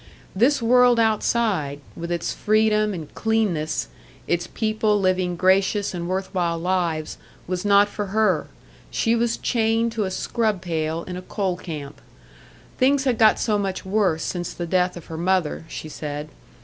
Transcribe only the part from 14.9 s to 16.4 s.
of her mother, she said.